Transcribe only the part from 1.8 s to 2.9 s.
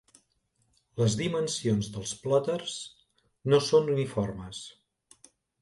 dels plòters